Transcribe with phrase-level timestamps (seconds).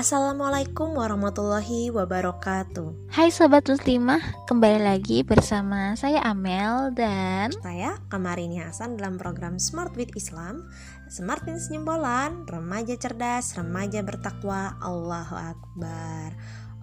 [0.00, 3.12] Assalamualaikum warahmatullahi wabarakatuh.
[3.12, 9.92] Hai Sobat Muslimah, kembali lagi bersama saya Amel dan Saya Kamarini Hasan dalam program Smart
[10.00, 10.64] with Islam
[11.12, 16.32] Smart means nyembolan, remaja cerdas, remaja bertakwa, Allahu Akbar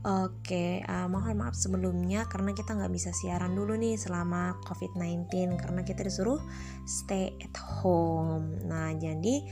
[0.07, 5.83] Oke, uh, mohon maaf sebelumnya karena kita nggak bisa siaran dulu nih selama COVID-19 karena
[5.83, 6.39] kita disuruh
[6.87, 8.55] stay at home.
[8.63, 9.43] Nah, jadi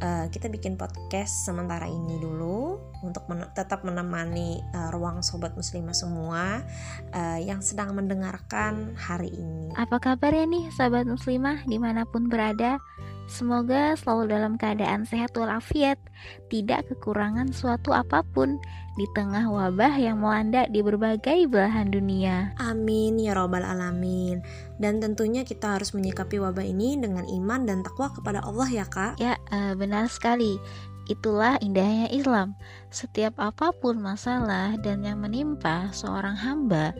[0.00, 5.92] uh, kita bikin podcast sementara ini dulu untuk men tetap menemani uh, ruang sobat muslimah
[5.92, 6.64] semua
[7.12, 9.76] uh, yang sedang mendengarkan hari ini.
[9.76, 12.80] Apa kabar ya nih sobat muslimah di mana pun berada?
[13.28, 16.00] Semoga selalu dalam keadaan sehat walafiat,
[16.48, 18.56] tidak kekurangan suatu apa pun
[18.96, 22.56] di tengah wabah yang melanda di berbagai belahan dunia.
[22.56, 24.40] Amin ya robbal alamin.
[24.80, 29.20] Dan tentunya kita harus menyikapi wabah ini dengan iman dan takwa kepada Allah ya kak.
[29.20, 30.56] Ya uh, benar sekali.
[31.08, 32.56] Itulah indahnya Islam.
[32.92, 36.92] Setiap apa pun masalah dan yang menimpa seorang hamba,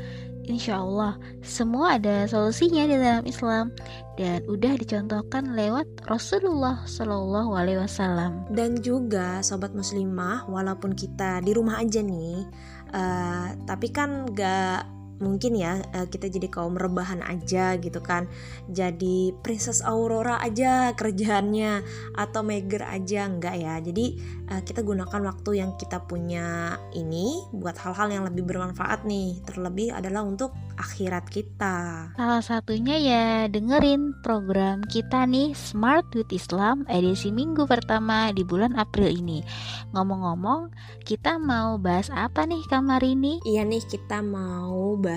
[0.48, 3.70] insya Allah semua ada solusinya di dalam Islam
[4.18, 8.50] dan udah dicontohkan lewat Rasulullah Shallallahu Alaihi Wasallam.
[8.50, 12.42] Dan juga sobat muslimah, walaupun kita di rumah aja nih,
[12.90, 18.26] uh, tapi kan gak mungkin ya eh, kita jadi kaum rebahan aja gitu kan.
[18.70, 21.82] Jadi Princess Aurora aja kerjaannya
[22.14, 23.74] atau Meger aja enggak ya.
[23.82, 24.06] Jadi
[24.48, 29.42] eh, kita gunakan waktu yang kita punya ini buat hal-hal yang lebih bermanfaat nih.
[29.44, 31.76] Terlebih adalah untuk akhirat kita.
[32.14, 38.78] Salah satunya ya dengerin program kita nih Smart with Islam edisi minggu pertama di bulan
[38.78, 39.42] April ini.
[39.90, 40.70] Ngomong-ngomong
[41.02, 43.42] kita mau bahas apa nih kamar ini?
[43.42, 45.07] Iya nih kita mau bahas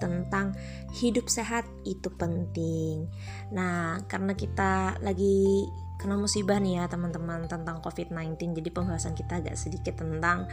[0.00, 0.56] tentang
[0.98, 3.06] hidup sehat itu penting.
[3.54, 5.68] Nah, karena kita lagi
[6.00, 10.48] kena musibah nih ya teman-teman tentang COVID-19 jadi pembahasan kita agak sedikit tentang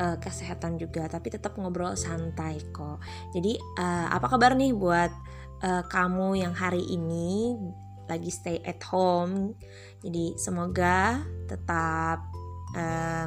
[0.00, 3.04] uh, kesehatan juga tapi tetap ngobrol santai kok
[3.36, 5.12] jadi uh, apa kabar nih buat
[5.60, 7.52] uh, kamu yang hari ini
[8.08, 9.52] lagi stay at home
[10.00, 12.24] jadi semoga tetap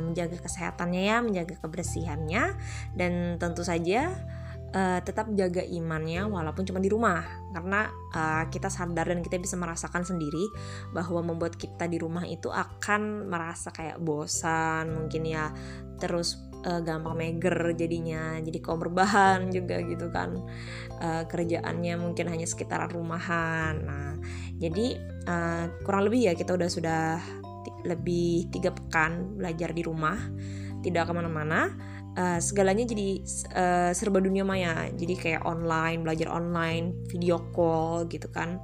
[0.06, 2.56] menjaga kesehatannya ya menjaga kebersihannya
[2.94, 4.14] dan tentu saja
[4.72, 7.24] uh, tetap jaga imannya walaupun cuma di rumah.
[7.52, 10.48] Karena uh, kita sadar dan kita bisa merasakan sendiri
[10.96, 15.52] bahwa membuat kita di rumah itu akan merasa kayak bosan mungkin ya
[16.02, 20.40] terus uh, gampang meger jadinya jadi kaum berbahan juga gitu kan.
[21.02, 23.76] Uh, kerjaannya mungkin hanya sekitaran rumahan.
[23.84, 24.10] Nah
[24.58, 27.04] jadi uh, kurang lebih ya kita udah sudah
[27.86, 30.18] lebih tiga pekan belajar di rumah
[30.82, 31.72] tidak ke mana-mana
[32.18, 33.10] uh, segalanya jadi
[33.54, 34.90] uh, serba dunia maya.
[34.92, 38.60] Jadi kayak online belajar online video call gitu kan.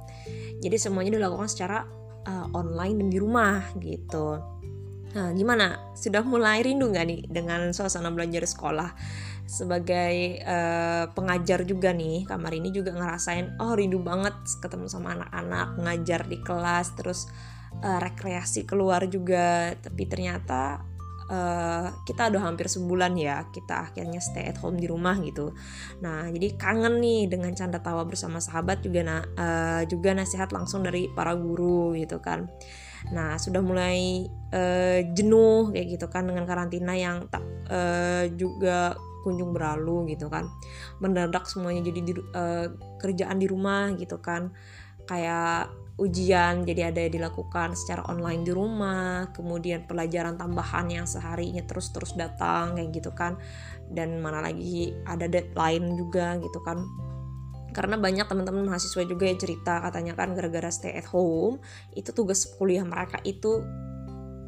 [0.58, 1.86] Jadi semuanya dilakukan secara
[2.26, 4.40] uh, online dan di rumah gitu.
[5.16, 5.94] Nah gimana?
[5.96, 8.92] Sudah mulai rindu nggak nih dengan suasana belajar sekolah?
[9.48, 15.68] Sebagai uh, pengajar juga nih kamar ini juga ngerasain oh rindu banget ketemu sama anak-anak
[15.80, 17.24] ngajar di kelas terus
[17.80, 19.72] uh, rekreasi keluar juga.
[19.80, 20.84] Tapi ternyata
[21.28, 25.52] uh, kita udah hampir sebulan ya kita akhirnya stay at home di rumah gitu.
[26.04, 30.82] Nah jadi kangen nih dengan canda tawa bersama sahabat juga nah uh, juga nasihat langsung
[30.82, 32.48] dari para guru gitu kan.
[33.14, 39.52] Nah sudah mulai uh, jenuh kayak gitu kan dengan karantina yang tak uh, juga kunjung
[39.52, 40.48] berlalu gitu kan.
[40.98, 42.66] Mendadak semuanya jadi di, uh,
[42.98, 44.50] kerjaan di rumah gitu kan.
[45.08, 51.66] Kayak ujian jadi ada yang dilakukan secara online di rumah kemudian pelajaran tambahan yang seharinya
[51.66, 53.34] terus-terus datang kayak gitu kan.
[53.90, 56.86] Dan mana lagi ada deadline juga gitu kan.
[57.74, 61.58] Karena banyak teman-teman mahasiswa juga yang cerita katanya kan gara-gara stay at home
[61.92, 63.60] itu tugas kuliah mereka itu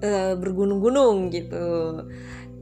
[0.06, 1.67] uh, bergunung-gunung gitu.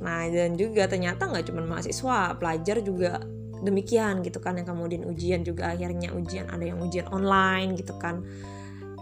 [0.00, 3.20] Nah dan juga ternyata nggak cuma mahasiswa pelajar juga
[3.62, 8.22] demikian gitu kan yang kemudian ujian juga akhirnya ujian ada yang ujian online gitu kan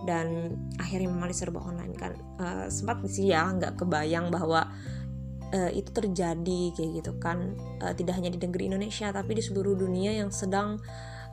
[0.06, 2.14] dan akhirnya memang serba online kan.
[2.38, 4.70] Uh, sempat sih ya nggak kebayang bahwa
[5.52, 7.58] uh, itu terjadi kayak gitu kan.
[7.82, 10.78] Uh, tidak hanya di negeri Indonesia tapi di seluruh dunia yang sedang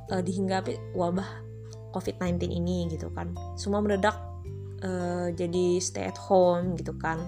[0.09, 1.29] uh, dihinggapi wabah
[1.93, 3.37] COVID-19 ini gitu kan.
[3.55, 4.17] Semua mendadak
[4.81, 7.21] uh, jadi stay at home gitu kan.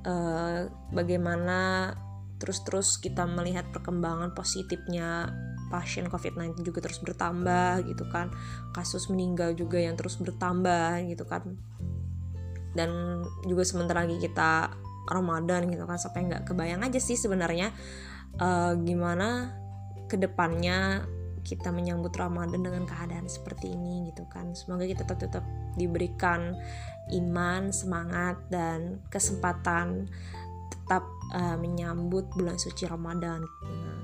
[0.00, 1.92] Uh, bagaimana
[2.40, 5.28] terus-terus kita melihat perkembangan positifnya
[5.70, 8.34] pasien COVID-19 juga terus bertambah gitu kan.
[8.74, 11.56] Kasus meninggal juga yang terus bertambah gitu kan.
[12.74, 14.74] Dan juga sebentar lagi kita
[15.10, 17.74] Ramadan gitu kan sampai nggak kebayang aja sih sebenarnya
[18.38, 19.58] uh, gimana
[20.06, 21.02] ke depannya
[21.40, 24.52] kita menyambut Ramadan dengan keadaan seperti ini gitu kan.
[24.52, 25.44] Semoga kita tetap tetap
[25.74, 26.54] diberikan
[27.10, 30.06] iman semangat dan kesempatan
[30.70, 33.40] tetap uh, menyambut bulan suci Ramadan.
[33.64, 33.99] Nah,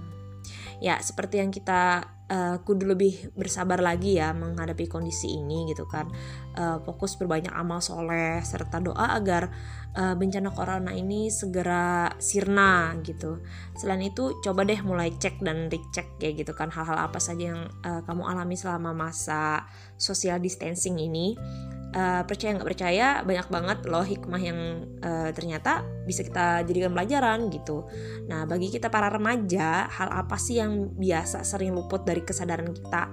[0.81, 6.11] ya seperti yang kita uh, kudu lebih bersabar lagi ya menghadapi kondisi ini gitu kan.
[6.57, 9.53] Uh, fokus berbanyak amal soleh serta doa agar
[9.97, 13.43] uh, bencana corona ini segera sirna gitu.
[13.79, 17.61] Selain itu coba deh mulai cek dan recheck ya gitu kan hal-hal apa saja yang
[17.87, 21.37] uh, kamu alami selama masa social distancing ini
[21.97, 27.49] uh, percaya nggak percaya banyak banget loh hikmah yang uh, ternyata bisa kita jadikan pelajaran
[27.49, 27.89] gitu.
[28.29, 33.09] Nah bagi kita para remaja hal apa sih yang biasa sering luput dari kesadaran kita?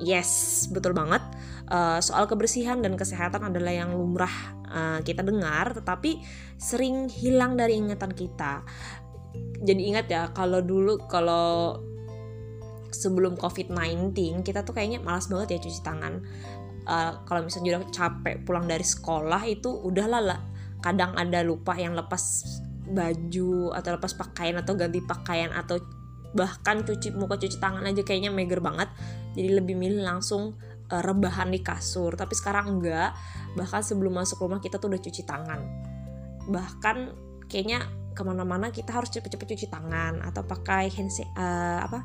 [0.00, 1.22] Yes betul banget
[1.70, 4.32] uh, soal kebersihan dan kesehatan adalah yang lumrah
[4.66, 6.20] uh, kita dengar tetapi
[6.58, 8.66] sering hilang dari ingatan kita.
[9.60, 11.78] Jadi ingat ya kalau dulu kalau
[12.90, 16.20] sebelum COVID-19 kita tuh kayaknya malas banget ya cuci tangan
[16.90, 20.40] uh, kalau misalnya udah capek pulang dari sekolah itu udahlah lah.
[20.82, 22.42] Kadang ada lupa yang lepas
[22.90, 25.78] baju atau lepas pakaian atau ganti pakaian atau
[26.34, 28.90] bahkan cuci muka cuci tangan aja kayaknya meger banget.
[29.38, 30.58] Jadi lebih milih langsung
[30.90, 32.18] uh, rebahan di kasur.
[32.18, 33.14] Tapi sekarang enggak.
[33.54, 35.60] Bahkan sebelum masuk rumah kita tuh udah cuci tangan.
[36.50, 36.96] Bahkan
[37.46, 42.02] kayaknya ke mana-mana kita harus cepet-cepet cuci tangan atau pakai hand uh, apa?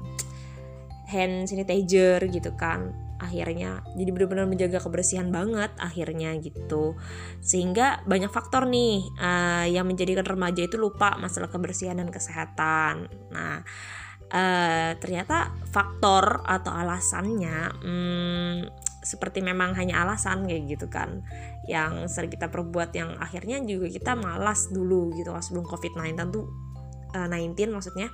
[1.10, 7.00] Hand sanitizer gitu kan akhirnya jadi benar-benar menjaga kebersihan banget akhirnya gitu.
[7.40, 13.08] Sehingga banyak faktor nih uh, yang menjadikan remaja itu lupa masalah kebersihan dan kesehatan.
[13.32, 13.64] Nah
[14.32, 18.58] uh, ternyata faktor atau alasannya hmm,
[19.06, 21.22] seperti memang hanya alasan kayak gitu kan
[21.70, 26.46] yang sering kita perbuat yang akhirnya juga kita malas dulu gitu sebelum covid-19 tuh
[27.14, 28.10] uh, 19 maksudnya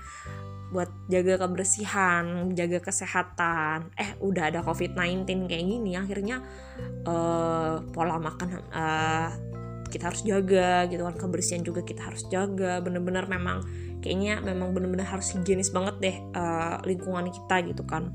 [0.72, 3.92] buat jaga kebersihan, jaga kesehatan.
[4.00, 6.40] Eh, udah ada COVID-19 kayak gini, akhirnya
[7.04, 9.30] uh, pola makan uh,
[9.92, 12.80] kita harus jaga gitu kan, kebersihan juga kita harus jaga.
[12.80, 13.68] Bener-bener memang
[14.00, 18.10] kayaknya memang bener-bener harus higienis banget deh uh, lingkungan kita gitu kan.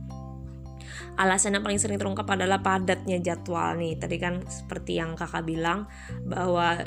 [1.16, 3.96] Alasan yang paling sering terungkap adalah padatnya jadwal nih.
[4.00, 5.88] Tadi kan seperti yang kakak bilang
[6.24, 6.84] bahwa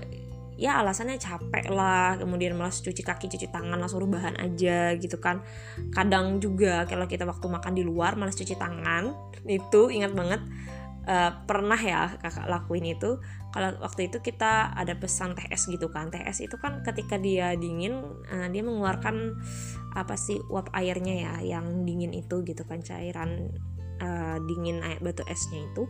[0.59, 5.39] ya alasannya capek lah kemudian malas cuci kaki cuci tangan langsung rebahan aja gitu kan.
[5.95, 9.15] Kadang juga kalau kita waktu makan di luar malas cuci tangan
[9.47, 10.43] itu ingat banget
[11.07, 13.23] uh, pernah ya kakak lakuin itu.
[13.49, 16.11] Kalau waktu itu kita ada pesan teh es gitu kan.
[16.11, 19.39] Teh es itu kan ketika dia dingin uh, dia mengeluarkan
[19.95, 23.47] apa sih uap airnya ya yang dingin itu gitu kan cairan
[24.03, 25.87] uh, dingin air batu esnya itu.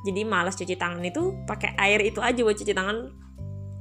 [0.00, 3.29] Jadi malas cuci tangan itu pakai air itu aja buat cuci tangan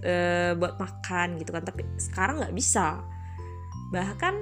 [0.03, 0.15] e,
[0.55, 1.63] buat makan gitu kan.
[1.63, 3.03] Tapi sekarang nggak bisa.
[3.93, 4.35] Bahkan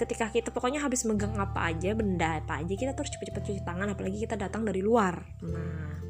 [0.00, 3.92] ketika kita pokoknya habis megang apa aja benda apa aja kita terus cepet-cepet cuci tangan
[3.92, 5.20] apalagi kita datang dari luar.
[5.44, 6.00] Nah.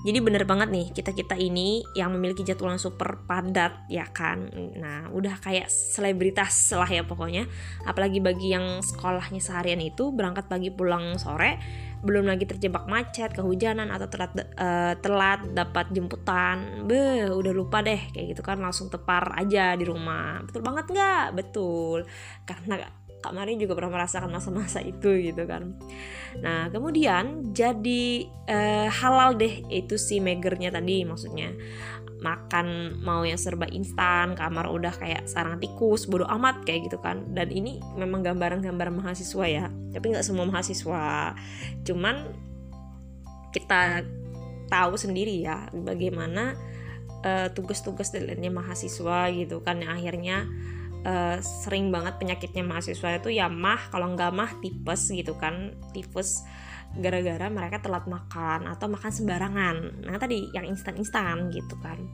[0.00, 4.48] Jadi bener banget nih kita kita ini yang memiliki jadwal super padat ya kan?
[4.80, 7.44] Nah udah kayak selebritas lah ya pokoknya.
[7.84, 11.60] Apalagi bagi yang sekolahnya seharian itu berangkat pagi pulang sore
[12.00, 18.00] belum lagi terjebak macet, kehujanan atau telat uh, telat dapat jemputan, be udah lupa deh
[18.12, 20.40] kayak gitu kan langsung tepar aja di rumah.
[20.44, 21.26] Betul banget nggak?
[21.36, 22.08] Betul.
[22.48, 22.80] Karena
[23.20, 25.76] Kak Mari juga pernah merasakan masa-masa itu gitu kan.
[26.40, 31.52] Nah kemudian jadi uh, halal deh itu si megernya tadi maksudnya
[32.20, 37.24] makan mau yang serba instan kamar udah kayak sarang tikus bodoh amat kayak gitu kan.
[37.32, 41.34] Dan ini memang gambaran-gambaran mahasiswa ya tapi nggak semua mahasiswa.
[41.84, 42.16] Cuman
[43.50, 44.04] kita
[44.70, 46.54] tahu sendiri ya bagaimana
[47.26, 49.80] uh, tugas-tugas lainnya mahasiswa gitu kan.
[49.80, 50.36] Yang akhirnya
[51.08, 55.74] uh, sering banget penyakitnya mahasiswa itu ya mah kalau nggak mah tipes gitu kan.
[55.96, 56.44] Tipes
[56.98, 59.76] gara-gara mereka telat makan atau makan sembarangan.
[60.02, 62.10] Nah tadi yang instan-instan gitu kan.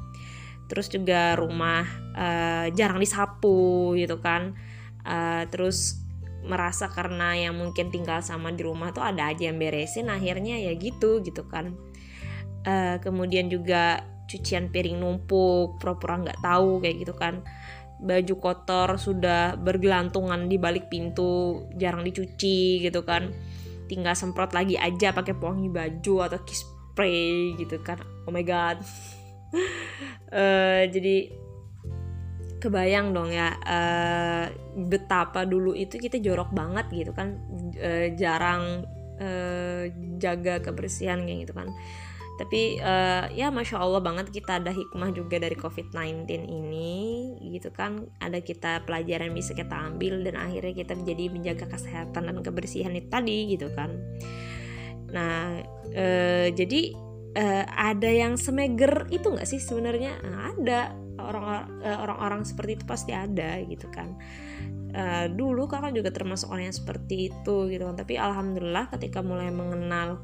[0.69, 4.53] Terus juga rumah uh, jarang disapu gitu kan.
[5.07, 6.05] Uh, terus
[6.47, 10.77] merasa karena yang mungkin tinggal sama di rumah tuh ada aja yang beresin akhirnya ya
[10.77, 11.73] gitu gitu kan.
[12.67, 17.41] Uh, kemudian juga cucian piring numpuk pura-pura nggak tahu kayak gitu kan.
[17.97, 23.33] Baju kotor sudah bergelantungan di balik pintu jarang dicuci gitu kan
[23.87, 26.67] tinggal semprot lagi aja pakai pewangi baju atau kiss
[26.97, 28.01] spray gitu kan.
[28.25, 28.81] Oh my god.
[30.33, 31.31] Uh, jadi
[32.57, 34.49] kebayang dong ya uh,
[34.89, 37.37] betapa dulu itu kita jorok banget gitu kan.
[37.77, 38.89] Uh, jarang
[39.21, 39.85] uh,
[40.17, 41.69] jaga kebersihan kayak gitu kan
[42.37, 48.05] tapi uh, ya masya allah banget kita ada hikmah juga dari covid-19 ini gitu kan.
[48.21, 53.09] Ada kita pelajaran bisa kita ambil dan akhirnya kita menjadi menjaga kesehatan dan kebersihan itu
[53.09, 53.97] tadi gitu kan.
[55.09, 55.65] Nah
[55.97, 56.93] uh, jadi
[57.37, 60.21] uh, ada yang semeger itu nggak sih sebenarnya?
[60.25, 60.81] Nah, ada.
[61.17, 61.49] Orang
[61.81, 64.21] uh, orang-orang seperti itu pasti ada gitu kan.
[64.93, 67.97] Uh, dulu kakak juga termasuk orang yang seperti itu gitu kan.
[67.97, 70.21] Tapi alhamdulillah ketika mulai mengenal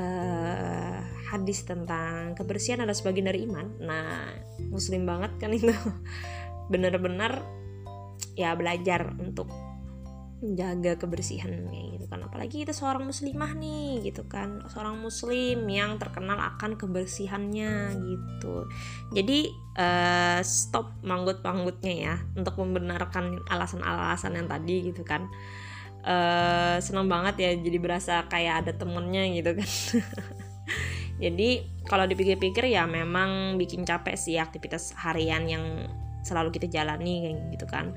[0.00, 3.66] uh, hadis tentang kebersihan adalah sebagian dari iman.
[3.82, 4.30] Nah
[4.70, 5.72] muslim banget kan itu.
[6.72, 7.42] Benar-benar
[8.36, 9.48] ya belajar untuk
[10.36, 12.20] menjaga kebersihan kayak gitu kan.
[12.28, 14.60] Apalagi kita seorang muslimah nih gitu kan.
[14.68, 18.68] Seorang muslim yang terkenal akan kebersihannya gitu.
[19.16, 19.48] Jadi
[19.80, 25.26] uh, stop manggut-manggutnya ya untuk membenarkan alasan-alasan yang tadi gitu kan
[26.06, 29.70] uh, senang banget ya jadi berasa kayak ada temennya gitu kan.
[31.16, 35.64] Jadi kalau dipikir-pikir ya memang bikin capek sih aktivitas harian yang
[36.20, 37.96] selalu kita jalani gitu kan.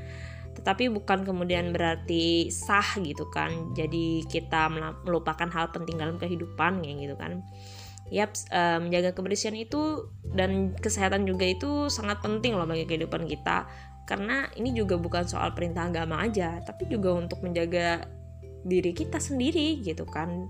[0.56, 3.76] Tetapi bukan kemudian berarti sah gitu kan.
[3.76, 4.72] Jadi kita
[5.04, 7.44] melupakan hal penting dalam kehidupan kayak gitu kan.
[8.10, 13.70] Yap, uh, menjaga kebersihan itu dan kesehatan juga itu sangat penting loh bagi kehidupan kita
[14.10, 18.10] karena ini juga bukan soal perintah agama aja tapi juga untuk menjaga
[18.66, 20.50] diri kita sendiri gitu kan.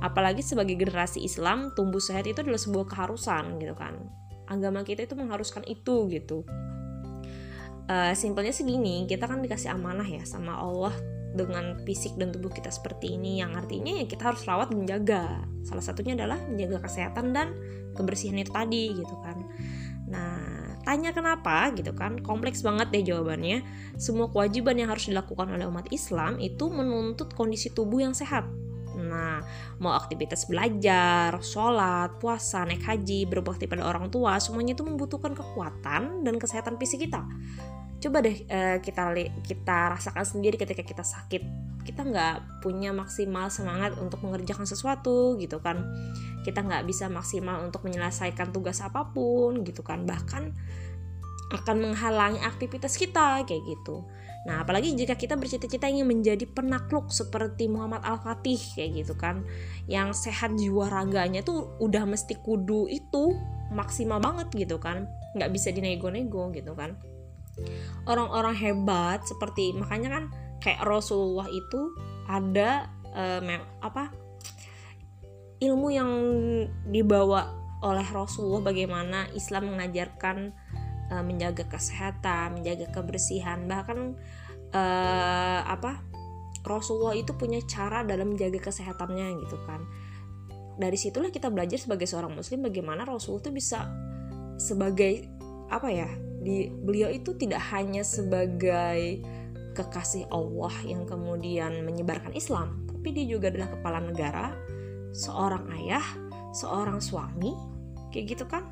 [0.00, 4.08] Apalagi sebagai generasi Islam tumbuh sehat itu adalah sebuah keharusan gitu kan.
[4.48, 6.48] Agama kita itu mengharuskan itu gitu.
[7.88, 10.92] Uh, simpelnya segini kita kan dikasih amanah ya sama Allah
[11.32, 15.24] dengan fisik dan tubuh kita seperti ini yang artinya ya kita harus rawat dan jaga.
[15.60, 17.52] Salah satunya adalah menjaga kesehatan dan
[17.92, 19.36] kebersihan itu tadi gitu kan.
[20.08, 20.47] Nah
[20.88, 22.16] tanya kenapa gitu kan.
[22.24, 23.60] Kompleks banget deh jawabannya.
[24.00, 28.48] Semua kewajiban yang harus dilakukan oleh umat Islam itu menuntut kondisi tubuh yang sehat.
[28.96, 29.44] Nah,
[29.78, 36.26] mau aktivitas belajar, sholat, puasa, naik haji, berbakti pada orang tua, semuanya itu membutuhkan kekuatan
[36.26, 37.22] dan kesehatan fisik kita
[37.98, 39.10] coba deh uh, kita
[39.42, 41.42] kita rasakan sendiri ketika kita sakit.
[41.82, 45.82] Kita nggak punya maksimal semangat untuk mengerjakan sesuatu gitu kan.
[46.46, 50.06] Kita nggak bisa maksimal untuk menyelesaikan tugas apa pun gitu kan.
[50.06, 50.44] Bahkan
[51.48, 54.04] akan menghalangi aktivitas kita kayak gitu.
[54.46, 59.42] Nah apalagi jika kita bercita-cita ingin menjadi penakluk seperti Muhammad Al Fatih kayak gitu kan.
[59.90, 63.32] Yang sehat jiwa raganya tuh udah mesti kudu itu
[63.72, 65.08] maksimal banget gitu kan.
[65.34, 67.00] Nggak bisa dinego-nego gitu kan
[68.08, 70.24] orang-orang hebat seperti makanya kan
[70.64, 71.94] kayak Rasulullah itu
[72.28, 73.40] ada uh,
[73.80, 74.12] apa
[75.58, 76.10] ilmu yang
[76.86, 77.50] dibawa
[77.82, 80.50] oleh Rasulullah bagaimana Islam mengajarkan
[81.14, 84.18] uh, menjaga kesehatan, menjaga kebersihan, bahkan
[84.74, 86.02] uh, apa
[86.66, 89.86] Rasulullah itu punya cara dalam menjaga kesehatannya gitu kan.
[90.78, 93.86] Dari situlah kita belajar sebagai seorang muslim bagaimana Rasulullah itu bisa
[94.58, 95.26] sebagai
[95.70, 96.10] apa ya
[96.48, 99.20] di beliau itu tidak hanya sebagai
[99.76, 104.56] kekasih Allah yang kemudian menyebarkan Islam, tapi dia juga adalah kepala negara,
[105.12, 106.02] seorang ayah,
[106.56, 107.52] seorang suami,
[108.10, 108.64] kayak gitu kan?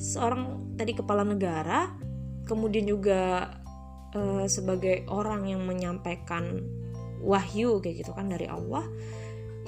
[0.00, 1.92] Seorang tadi kepala negara,
[2.48, 3.54] kemudian juga
[4.16, 6.64] uh, sebagai orang yang menyampaikan
[7.22, 8.82] wahyu kayak gitu kan dari Allah.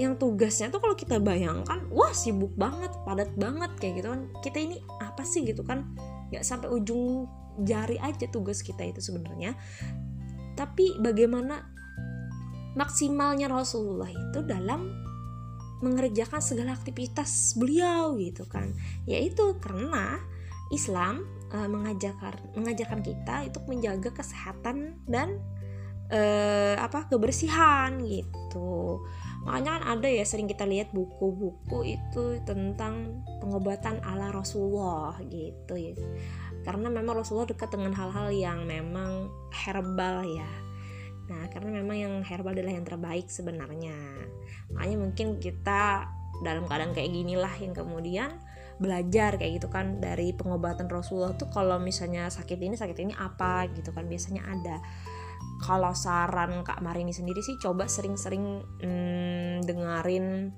[0.00, 4.22] Yang tugasnya tuh kalau kita bayangkan wah sibuk banget padat banget kayak gitu kan.
[4.40, 5.92] Kita ini apa sih gitu kan?
[6.32, 9.56] Nggak sampai ujung jari aja tugas kita itu sebenarnya.
[10.54, 11.66] Tapi bagaimana
[12.78, 14.90] maksimalnya Rasulullah itu dalam
[15.80, 18.72] mengerjakan segala aktivitas beliau gitu kan.
[19.08, 20.20] Yaitu karena
[20.70, 25.40] Islam e, mengajarkan mengajarkan kita untuk menjaga kesehatan dan
[26.12, 26.20] e,
[26.76, 29.02] apa kebersihan gitu.
[29.40, 35.96] Makanya kan ada ya sering kita lihat buku-buku itu tentang pengobatan ala Rasulullah gitu ya
[36.62, 40.50] karena memang Rasulullah dekat dengan hal-hal yang memang herbal ya.
[41.30, 43.96] Nah karena memang yang herbal adalah yang terbaik sebenarnya.
[44.74, 48.32] Makanya mungkin kita dalam keadaan kayak gini lah yang kemudian
[48.80, 53.68] belajar kayak gitu kan dari pengobatan Rasulullah tuh kalau misalnya sakit ini sakit ini apa
[53.72, 54.04] gitu kan.
[54.10, 54.76] Biasanya ada.
[55.60, 60.52] Kalau saran Kak Marini sendiri sih coba sering-sering hmm, dengerin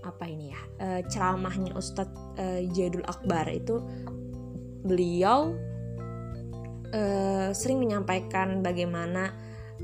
[0.00, 3.84] apa ini ya uh, ceramahnya Ustadz uh, Jadul Akbar itu
[4.84, 5.54] beliau
[6.94, 9.34] uh, sering menyampaikan bagaimana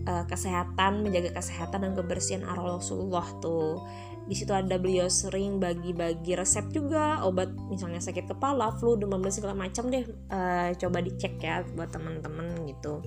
[0.04, 3.82] uh, kesehatan menjaga kesehatan dan kebersihan Rasulullah tuh.
[4.26, 9.30] Di situ ada beliau sering bagi-bagi resep juga obat misalnya sakit kepala flu demam dan
[9.30, 10.02] segala macam deh
[10.34, 13.06] uh, coba dicek ya buat teman-teman gitu.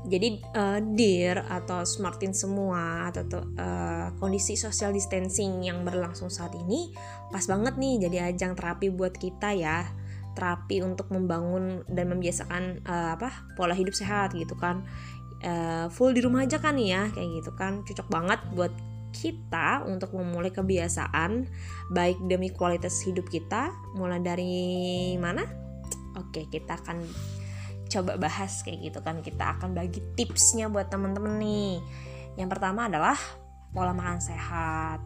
[0.00, 6.96] Jadi uh, DIR atau Smartin semua atau uh, kondisi social distancing yang berlangsung saat ini
[7.28, 9.99] pas banget nih jadi ajang terapi buat kita ya
[10.34, 14.86] terapi untuk membangun dan membiasakan uh, apa pola hidup sehat gitu kan.
[15.40, 17.82] Uh, full di rumah aja kan ya kayak gitu kan.
[17.86, 18.72] Cocok banget buat
[19.10, 21.50] kita untuk memulai kebiasaan
[21.90, 23.74] baik demi kualitas hidup kita.
[23.98, 24.56] Mulai dari
[25.18, 25.42] mana?
[26.18, 27.02] Oke kita akan
[27.90, 29.24] coba bahas kayak gitu kan.
[29.24, 31.74] Kita akan bagi tipsnya buat temen-temen nih.
[32.38, 33.18] Yang pertama adalah
[33.70, 35.00] pola makan sehat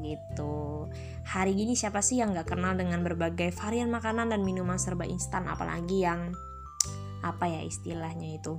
[0.00, 0.88] gitu
[1.22, 5.46] hari gini siapa sih yang nggak kenal dengan berbagai varian makanan dan minuman serba instan?
[5.46, 6.34] Apalagi yang
[7.22, 8.58] apa ya istilahnya itu?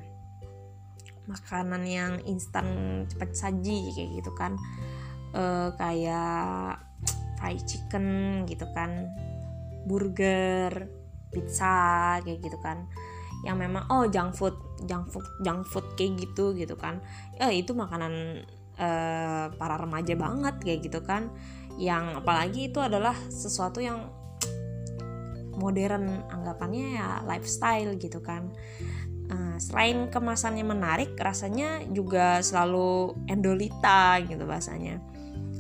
[1.28, 2.68] Makanan yang instan
[3.08, 4.56] cepat saji kayak gitu kan.
[5.36, 5.44] E,
[5.76, 6.80] kayak
[7.40, 8.08] fried chicken
[8.48, 9.12] gitu kan.
[9.84, 10.88] Burger
[11.36, 12.88] pizza kayak gitu kan.
[13.44, 14.56] Yang memang oh junk food
[14.88, 17.04] junk food junk food kayak gitu gitu kan.
[17.36, 18.44] Ya itu makanan
[18.80, 21.30] uh, para remaja banget kayak gitu kan
[21.78, 24.10] yang apalagi itu adalah sesuatu yang
[25.58, 28.50] modern anggapannya ya lifestyle gitu kan.
[29.32, 35.00] Uh, selain kemasannya menarik rasanya juga selalu endolita gitu bahasanya.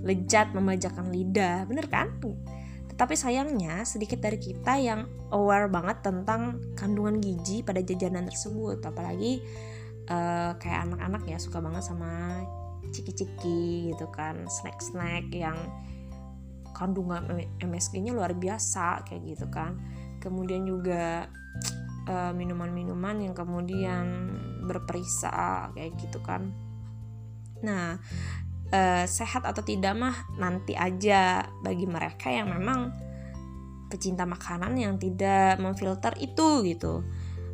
[0.03, 2.11] Lezat memanjakan lidah bener kan?
[2.93, 8.83] Tapi sayangnya sedikit dari kita yang aware banget tentang kandungan gizi pada jajanan tersebut.
[8.85, 9.41] Apalagi
[10.11, 12.43] uh, kayak anak-anak ya suka banget sama
[12.93, 15.57] ciki-ciki gitu kan snack-snack yang
[16.83, 17.31] kandungan
[17.63, 19.79] MSG-nya luar biasa kayak gitu kan.
[20.19, 21.31] Kemudian juga
[22.11, 24.35] uh, minuman-minuman yang kemudian
[24.67, 26.51] berperisa kayak gitu kan.
[27.63, 27.95] Nah
[28.73, 32.91] uh, sehat atau tidak mah nanti aja bagi mereka yang memang
[33.93, 37.05] pecinta makanan yang tidak memfilter itu gitu.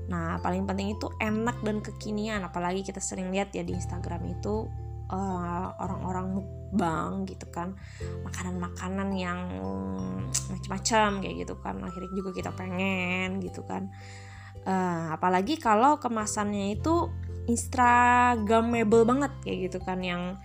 [0.10, 4.66] Nah, paling penting itu enak dan kekinian, apalagi kita sering lihat ya di Instagram itu
[4.66, 4.89] eh,
[5.80, 7.74] orang-orang mukbang gitu kan,
[8.26, 9.40] makanan-makanan yang
[10.30, 11.76] macam-macam kayak gitu kan.
[11.82, 13.90] Akhirnya juga kita pengen gitu kan.
[14.68, 17.10] Uh, apalagi kalau kemasannya itu
[17.50, 20.38] instagramable banget kayak gitu kan yang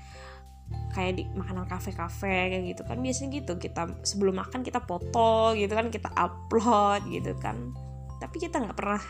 [0.94, 5.74] kayak di makanan kafe-kafe kayak gitu kan biasanya gitu kita sebelum makan kita foto gitu
[5.74, 7.74] kan kita upload gitu kan
[8.22, 9.02] tapi kita nggak pernah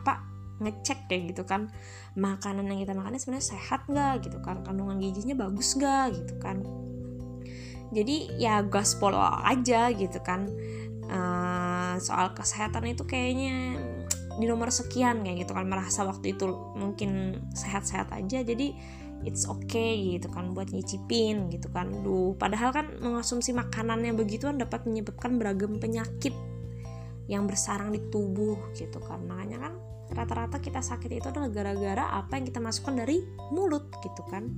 [0.00, 0.31] apa
[0.62, 1.68] ngecek kayak gitu kan
[2.14, 6.62] makanan yang kita makan sebenarnya sehat nggak gitu kan kandungan gizinya bagus nggak gitu kan.
[7.92, 10.48] Jadi ya gaspol aja gitu kan.
[11.12, 13.76] Uh, soal kesehatan itu kayaknya
[14.40, 18.72] di nomor sekian kayak gitu kan merasa waktu itu mungkin sehat-sehat aja jadi
[19.28, 21.92] it's okay gitu kan buat nyicipin gitu kan.
[22.02, 26.34] Duh padahal kan mengonsumsi makanan yang begituan dapat menyebabkan beragam penyakit
[27.30, 29.22] yang bersarang di tubuh gitu kan.
[29.28, 29.72] Makanya kan
[30.12, 33.20] rata-rata kita sakit itu adalah gara-gara apa yang kita masukkan dari
[33.50, 34.48] mulut gitu kan.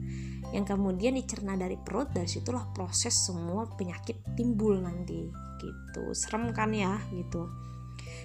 [0.51, 5.31] Yang kemudian dicerna dari perut dari situlah proses semua penyakit timbul nanti
[5.63, 6.13] gitu.
[6.13, 7.49] Serem kan ya gitu.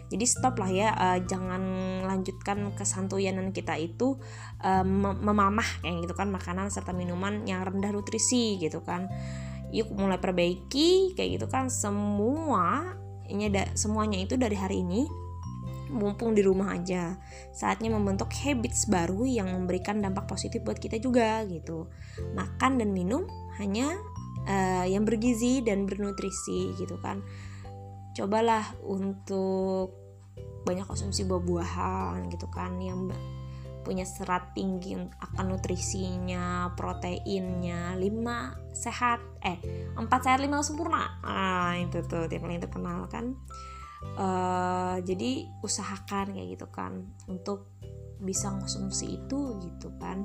[0.09, 1.61] Jadi stop lah ya uh, jangan
[2.03, 4.17] lanjutkan kesantuyanan kita itu
[4.65, 4.85] uh,
[5.21, 9.07] memamah kayak gitu kan makanan serta minuman yang rendah nutrisi gitu kan.
[9.69, 11.69] Yuk mulai perbaiki kayak gitu kan.
[11.69, 12.97] Semua
[13.29, 15.28] ini semuanya itu dari hari ini
[15.89, 17.17] mumpung di rumah aja
[17.53, 21.89] saatnya membentuk habits baru yang memberikan dampak positif buat kita juga gitu
[22.37, 23.25] makan dan minum
[23.57, 23.93] hanya
[24.45, 27.25] uh, yang bergizi dan bernutrisi gitu kan
[28.13, 29.97] cobalah untuk
[30.63, 33.09] banyak konsumsi buah-buahan gitu kan yang
[33.79, 39.57] punya serat tinggi akan nutrisinya, proteinnya, 5 sehat, eh
[39.95, 41.17] 4 sehat 5 sempurna.
[41.25, 43.33] Ah, itu tuh yang paling terkenal kan.
[43.99, 47.67] Uh, jadi usahakan kayak gitu kan untuk
[48.19, 50.23] bisa konsumsi itu gitu kan.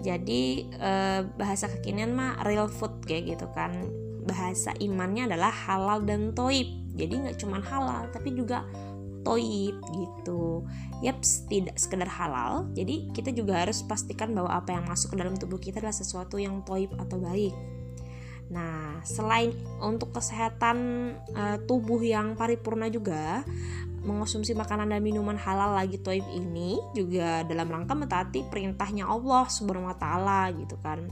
[0.00, 3.90] Jadi uh, bahasa kekinian mah real food kayak gitu kan.
[4.26, 8.66] Bahasa imannya adalah halal dan toib jadi nggak cuma halal tapi juga
[9.20, 10.64] toib gitu
[11.04, 15.36] yaps tidak sekedar halal jadi kita juga harus pastikan bahwa apa yang masuk ke dalam
[15.36, 17.52] tubuh kita adalah sesuatu yang toib atau baik
[18.50, 20.78] Nah, selain untuk kesehatan
[21.32, 23.46] uh, tubuh yang paripurna juga,
[24.02, 29.86] mengonsumsi makanan dan minuman halal lagi toib ini juga dalam rangka mentaati perintahnya Allah Subhanahu
[29.92, 31.06] wa taala gitu kan.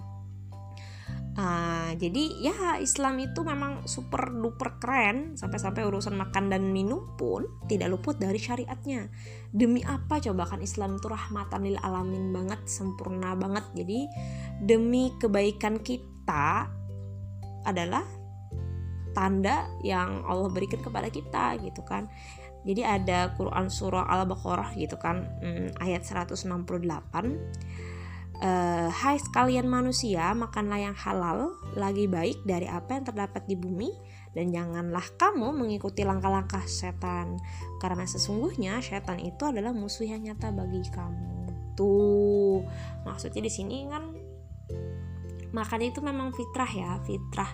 [1.39, 7.47] Uh, jadi ya Islam itu memang super duper keren sampai-sampai urusan makan dan minum pun
[7.71, 9.07] tidak luput dari syariatnya.
[9.55, 13.63] Demi apa coba kan Islam itu rahmatan lil alamin banget, sempurna banget.
[13.79, 14.11] Jadi
[14.59, 16.75] demi kebaikan kita
[17.67, 18.05] adalah
[19.17, 22.07] tanda yang Allah berikan kepada kita gitu kan.
[22.67, 26.47] Jadi ada Quran surah Al-Baqarah gitu kan, hmm, ayat 168
[28.39, 33.91] Uh, Hai sekalian manusia, makanlah yang halal, lagi baik dari apa yang terdapat di bumi,
[34.31, 37.35] dan janganlah kamu mengikuti langkah-langkah setan,
[37.83, 41.51] karena sesungguhnya setan itu adalah musuh yang nyata bagi kamu.
[41.75, 42.63] Tuh,
[43.03, 44.15] maksudnya di sini kan
[45.59, 47.51] makan itu memang fitrah ya, fitrah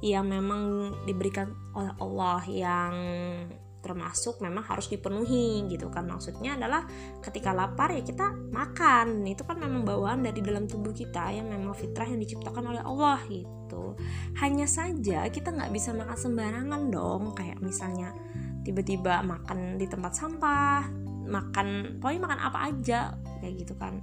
[0.00, 2.94] yang memang diberikan oleh Allah yang
[3.80, 6.04] termasuk memang harus dipenuhi gitu kan.
[6.04, 6.84] Maksudnya adalah
[7.24, 9.24] ketika lapar ya kita makan.
[9.24, 13.20] Itu kan memang bawaan dari dalam tubuh kita yang memang fitrah yang diciptakan oleh Allah
[13.28, 13.96] gitu.
[14.40, 17.32] Hanya saja kita nggak bisa makan sembarangan dong.
[17.32, 18.12] Kayak misalnya
[18.64, 21.00] tiba-tiba makan di tempat sampah
[21.30, 23.00] makan pokoknya makan apa aja
[23.38, 24.02] kayak gitu kan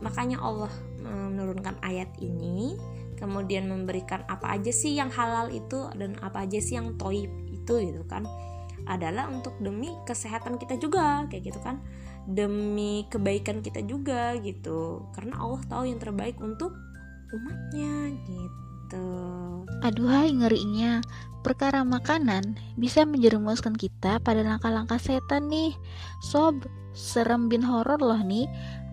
[0.00, 0.72] makanya Allah
[1.06, 2.76] menurunkan ayat ini
[3.16, 7.74] kemudian memberikan apa aja sih yang halal itu dan apa aja sih yang toib itu
[7.80, 8.28] gitu kan.
[8.86, 11.82] Adalah untuk demi kesehatan kita juga kayak gitu kan.
[12.28, 15.10] Demi kebaikan kita juga gitu.
[15.10, 16.70] Karena Allah tahu yang terbaik untuk
[17.34, 19.08] umatnya gitu.
[19.82, 21.02] Aduhai ngerinya
[21.42, 25.74] perkara makanan bisa menjerumuskan kita pada langkah-langkah setan nih.
[26.22, 26.62] Sob
[26.94, 28.46] serem bin horor loh nih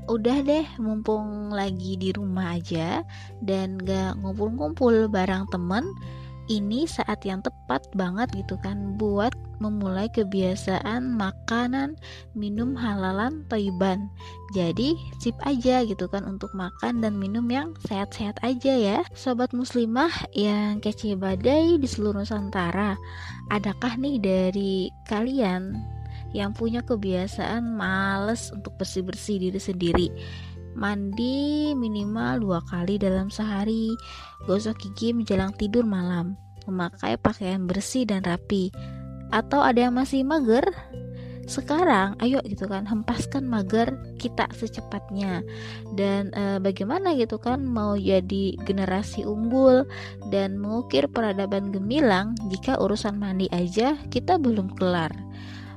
[0.08, 3.04] udah deh mumpung lagi di rumah aja
[3.40, 5.88] dan gak ngumpul-ngumpul bareng temen
[6.52, 9.32] ini saat yang tepat banget gitu kan buat
[9.64, 11.96] memulai kebiasaan makanan
[12.36, 14.12] minum halalan toiban.
[14.52, 19.00] Jadi sip aja gitu kan untuk makan dan minum yang sehat-sehat aja ya.
[19.16, 23.00] Sobat muslimah yang kece badai di seluruh Nusantara
[23.52, 25.80] adakah nih dari kalian
[26.34, 30.08] yang punya kebiasaan males untuk bersih-bersih diri sendiri
[30.74, 33.94] mandi minimal dua kali dalam sehari,
[34.50, 38.74] gosok gigi menjelang tidur malam, memakai pakaian bersih dan rapi.
[39.34, 40.66] Atau ada yang masih mager?
[41.44, 45.44] Sekarang, ayo gitu kan, hempaskan mager kita secepatnya.
[45.92, 49.84] Dan e, bagaimana gitu kan mau jadi generasi unggul
[50.32, 55.12] dan mengukir peradaban gemilang jika urusan mandi aja kita belum kelar.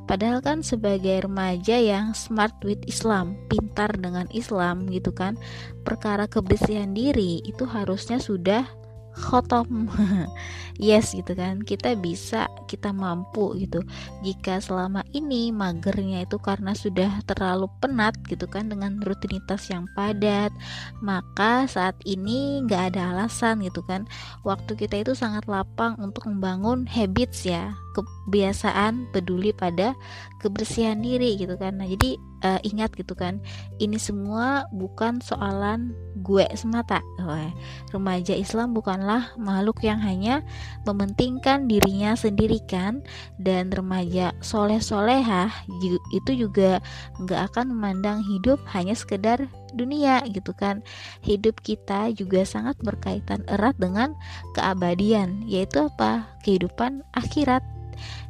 [0.06, 5.34] Padahal kan sebagai remaja yang smart with Islam, pintar dengan Islam gitu kan,
[5.82, 8.62] perkara kebersihan diri itu harusnya sudah
[9.16, 9.88] khotom
[10.78, 11.64] yes gitu kan.
[11.64, 13.80] Kita bisa kita mampu gitu.
[14.20, 20.52] Jika selama ini magernya itu karena sudah terlalu penat gitu kan dengan rutinitas yang padat
[21.00, 24.04] maka saat ini nggak ada alasan gitu kan.
[24.44, 27.72] Waktu kita itu sangat lapang untuk membangun habits ya.
[27.96, 29.96] Kebiasaan peduli pada
[30.44, 31.80] kebersihan diri gitu kan.
[31.80, 33.42] Nah jadi uh, ingat gitu kan.
[33.82, 35.90] Ini semua bukan soalan
[36.22, 37.02] gue semata.
[37.90, 40.46] Remaja Islam bukanlah makhluk yang hanya
[40.86, 43.02] mementingkan dirinya sendiri kan?
[43.36, 45.50] Dan remaja soleh solehah
[46.14, 46.78] itu juga
[47.18, 50.80] nggak akan memandang hidup hanya sekedar dunia gitu kan.
[51.26, 54.14] Hidup kita juga sangat berkaitan erat dengan
[54.54, 56.30] keabadian yaitu apa?
[56.46, 57.66] Kehidupan akhirat.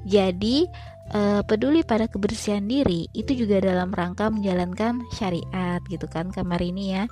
[0.06, 0.70] Jadi
[1.12, 6.96] uh, peduli pada kebersihan diri itu juga dalam rangka menjalankan syariat gitu kan kamar ini
[6.96, 7.04] ya.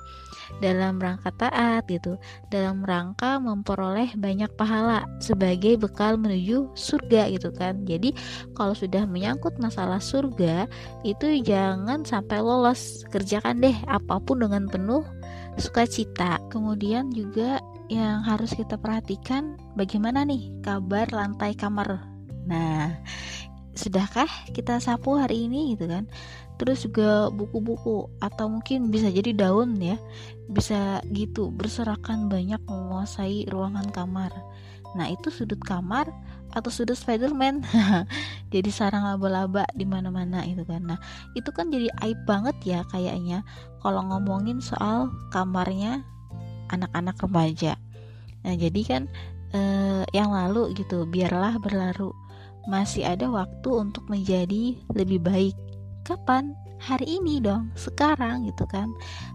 [0.61, 2.21] Dalam rangka taat gitu
[2.53, 7.81] dalam rangka memperoleh banyak pahala sebagai bekal menuju surga gitu kan.
[7.85, 8.13] Jadi
[8.53, 10.69] kalau sudah menyangkut masalah surga
[11.01, 13.01] itu jangan sampai lolos.
[13.09, 15.01] Kerjakan deh apa pun dengan penuh
[15.57, 16.37] sukacita.
[16.53, 17.57] Kemudian juga
[17.89, 22.01] yang harus kita perhatikan bagaimana nih kabar lantai kamar?
[22.45, 23.01] Nah,
[23.75, 26.07] sudahkah kita sapu hari ini gitu kan?
[26.55, 29.99] Terus juga buku-buku atau mungkin bisa jadi daun ya.
[30.47, 34.31] Bisa gitu berserakan banyak menguasai ruangan kamar.
[34.95, 36.07] Nah, itu sudut kamar
[36.55, 37.67] atau sudut Spiderman.
[38.55, 40.95] jadi sarang laba-laba di mana-mana itu kan.
[40.95, 40.99] Nah,
[41.35, 43.43] itu kan jadi aib banget ya kayaknya
[43.83, 46.07] kalau ngomongin soal kamarnya
[46.71, 47.75] anak-anak remaja.
[48.47, 49.03] Nah, jadi kan
[49.51, 52.15] eh, yang lalu gitu, biarlah berlalu
[52.65, 55.55] masih ada waktu untuk menjadi lebih baik.
[56.05, 56.53] Kapan?
[56.75, 58.91] Hari ini dong, sekarang gitu kan.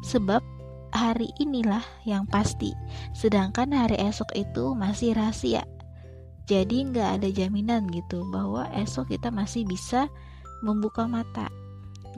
[0.07, 0.45] Sebab
[0.95, 2.77] hari inilah yang pasti.
[3.17, 5.65] Sedangkan hari esok itu masih rahasia.
[6.47, 10.11] Jadi nggak ada jaminan gitu bahwa esok kita masih bisa
[10.67, 11.47] membuka mata.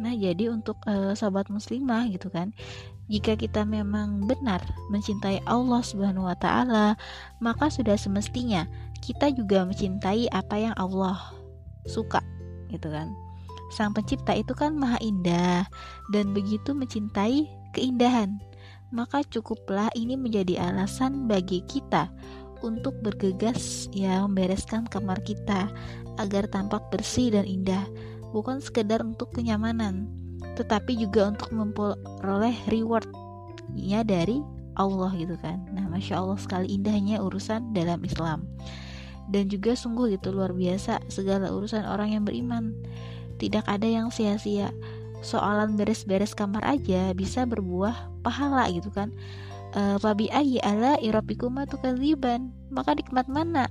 [0.00, 2.56] Nah, jadi untuk uh, sahabat muslimah gitu kan,
[3.12, 6.96] jika kita memang benar mencintai Allah Subhanahu wa taala,
[7.44, 8.64] maka sudah semestinya
[9.02, 11.18] kita juga mencintai apa yang Allah
[11.90, 12.22] suka
[12.70, 13.10] gitu kan.
[13.74, 15.66] Sang pencipta itu kan maha indah
[16.14, 18.38] dan begitu mencintai keindahan
[18.92, 22.12] maka cukuplah ini menjadi alasan bagi kita
[22.60, 25.72] untuk bergegas ya membereskan kamar kita
[26.20, 27.82] agar tampak bersih dan indah
[28.30, 30.06] bukan sekedar untuk kenyamanan
[30.54, 34.44] tetapi juga untuk memperoleh rewardnya dari
[34.76, 35.64] Allah gitu kan.
[35.72, 38.44] Nah masya Allah sekali indahnya urusan dalam Islam
[39.30, 42.74] dan juga sungguh itu luar biasa segala urusan orang yang beriman.
[43.38, 44.70] Tidak ada yang sia-sia.
[45.22, 49.14] Soalan beres-beres kamar aja bisa berbuah pahala gitu kan.
[49.72, 53.70] Fabi e, ayi ala iropikuma tukaziban maka nikmat mana?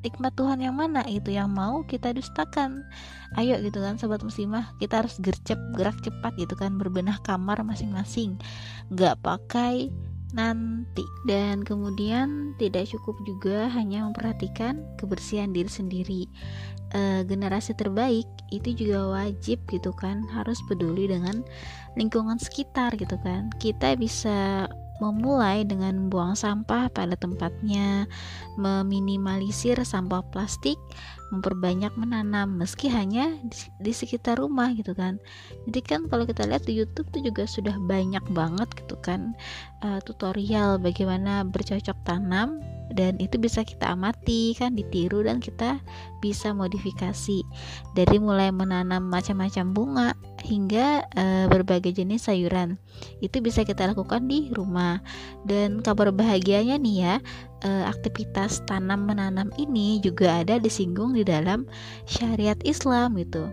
[0.00, 1.02] Nikmat Tuhan yang mana?
[1.10, 2.86] Itu yang mau kita dustakan.
[3.34, 8.38] Ayo gitu kan sobat muslimah kita harus gercep gerak cepat gitu kan berbenah kamar masing-masing.
[8.94, 9.90] Nggak pakai
[10.34, 11.04] nanti.
[11.28, 16.22] Dan kemudian tidak cukup juga hanya memperhatikan kebersihan diri sendiri.
[16.94, 21.42] E, generasi terbaik itu juga wajib gitu kan harus peduli dengan
[21.98, 23.50] lingkungan sekitar gitu kan.
[23.58, 28.08] Kita bisa memulai dengan buang sampah pada tempatnya,
[28.56, 30.80] meminimalisir sampah plastik,
[31.34, 35.18] memperbanyak menanam meski hanya di, di sekitar rumah gitu kan.
[35.66, 39.34] Jadi kan kalau kita lihat di YouTube tuh juga sudah banyak banget gitu kan
[39.82, 42.62] uh, tutorial bagaimana bercocok tanam
[42.94, 45.82] dan itu bisa kita amati kan ditiru dan kita
[46.22, 47.42] bisa modifikasi
[47.98, 50.08] dari mulai menanam macam-macam bunga
[50.46, 52.78] hingga e, berbagai jenis sayuran
[53.18, 55.02] itu bisa kita lakukan di rumah
[55.42, 57.14] dan kabar bahagianya nih ya
[57.64, 61.64] e, aktivitas tanam menanam ini juga ada disinggung di dalam
[62.04, 63.48] syariat Islam gitu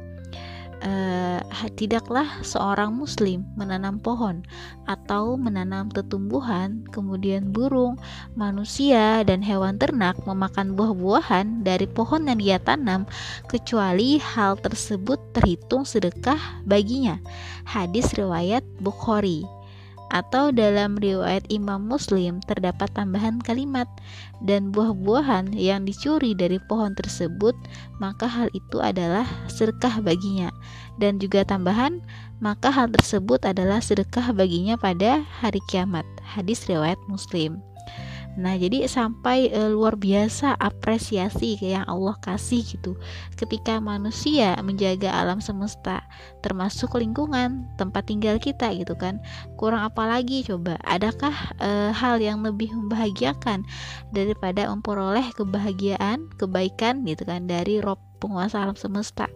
[0.83, 1.39] uh,
[1.79, 4.43] tidaklah seorang muslim menanam pohon
[4.85, 7.95] atau menanam tetumbuhan, kemudian burung,
[8.35, 13.07] manusia, dan hewan ternak memakan buah-buahan dari pohon yang dia tanam,
[13.47, 17.17] kecuali hal tersebut terhitung sedekah baginya.
[17.63, 19.47] Hadis riwayat Bukhari
[20.13, 23.89] atau dalam riwayat Imam Muslim terdapat tambahan kalimat
[24.45, 27.57] dan buah-buahan yang dicuri dari pohon tersebut
[27.97, 30.53] maka hal itu adalah sedekah baginya.
[31.01, 32.05] Dan juga tambahan
[32.37, 36.05] maka hal tersebut adalah sedekah baginya pada hari kiamat.
[36.21, 37.72] Hadis riwayat Muslim
[38.33, 42.97] Nah, jadi sampai e, luar biasa apresiasi yang Allah kasih gitu
[43.37, 46.01] ketika manusia menjaga alam semesta,
[46.41, 49.21] termasuk lingkungan tempat tinggal kita gitu kan.
[49.53, 50.81] Kurang apa lagi coba?
[50.81, 53.61] Adakah e, hal yang lebih membahagiakan
[54.09, 59.29] daripada memperoleh kebahagiaan, kebaikan gitu kan dari Rob penguasa alam semesta?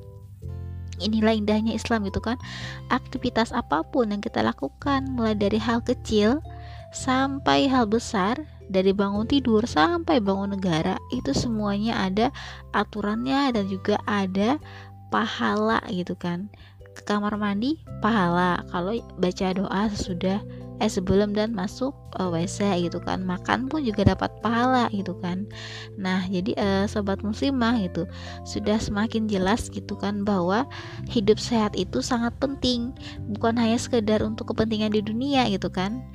[0.97, 2.41] Inilah indahnya Islam gitu kan.
[2.89, 6.41] Aktivitas apa pun yang kita lakukan mulai dari hal kecil
[6.89, 12.27] sampai hal besar dari bangun tidur sampai bangun negara itu semuanya ada
[12.75, 14.60] aturannya dan juga ada
[15.08, 16.51] pahala gitu kan.
[16.97, 18.63] Ke kamar mandi pahala.
[18.73, 20.41] Kalau baca doa sesudah
[20.77, 21.89] eh sebelum dan masuk
[22.21, 23.25] uh, eh, WC gitu kan.
[23.25, 25.49] Makan pun juga dapat pahala gitu kan.
[25.97, 28.06] Nah jadi uh, sobat muslimah gitu
[28.45, 30.69] sudah semakin jelas gitu kan bahwa
[31.10, 32.93] hidup sehat itu sangat penting.
[33.38, 36.06] Bukan hanya sekedar untuk kepentingan di dunia gitu kan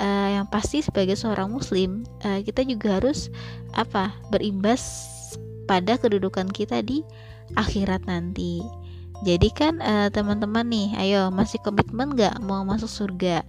[0.00, 3.28] uh, yang pasti sebagai seorang muslim uh, kita juga harus
[3.76, 4.80] apa berimbas
[5.68, 7.04] pada kedudukan kita di
[7.54, 8.64] akhirat nanti.
[9.20, 13.44] Jadi kan uh, teman-teman nih ayo masih komitmen nggak mau masuk surga?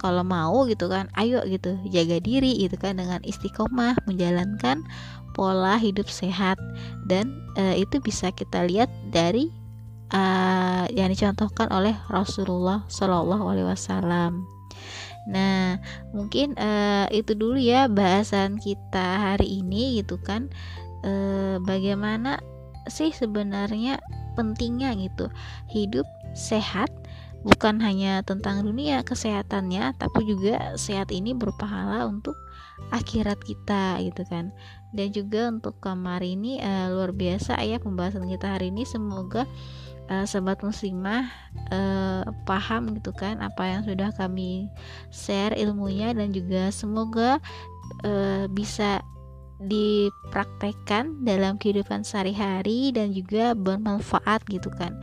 [0.00, 4.80] Kalau mau gitu kan ayo gitu jaga diri gitu kan dengan istiqomah menjalankan
[5.36, 6.56] pola hidup sehat.
[7.04, 9.52] Dan uh, itu bisa kita lihat dari
[10.16, 14.59] uh, yang dicontohkan oleh Rasulullah Shallallahu Alaihi Wasallam.
[15.28, 15.76] Nah,
[16.16, 20.48] mungkin uh, itu dulu ya bahasan kita hari ini gitu kan.
[21.00, 22.40] Uh, bagaimana
[22.88, 24.00] sih sebenarnya
[24.36, 25.28] pentingnya gitu?
[25.68, 26.88] Hidup sehat
[27.40, 32.36] bukan hanya tentang dunia kesehatannya tapi juga sehat ini berpahala untuk
[32.92, 34.52] akhirat kita gitu kan.
[34.90, 38.82] Dan juga untuk kamar ini uh, luar biasa ya pembahasan kita hari ini.
[38.88, 39.44] Semoga
[40.10, 41.30] uh, sobat muslimah
[41.70, 44.66] uh, paham gitu kan apa yang sudah kami
[45.14, 47.38] share ilmunya dan juga semoga
[48.04, 49.00] uh, bisa
[49.60, 54.98] dipraktekkan dalam kehidupan sehari-hari dan juga bermanfaat gitu kan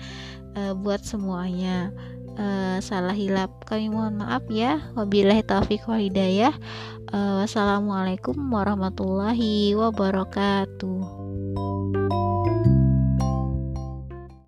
[0.57, 1.93] uh, buat semuanya.
[2.37, 4.77] Uh, salah hilap kami mohon maaf ya.
[4.93, 6.53] Wabillahi taufiq wal hidayah.
[7.09, 11.01] Uh, wassalamualaikum warahmatullahi wabarakatuh